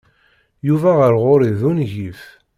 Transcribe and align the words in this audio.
Yuba 0.67 0.89
ɣer 0.99 1.13
ɣur-i 1.23 1.49
d 1.59 1.61
ungif. 1.69 2.21